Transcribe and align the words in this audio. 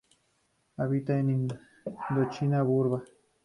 Habita 0.77 1.15
en 1.19 1.29
Indochina, 1.29 2.63
Burma. 2.63 3.03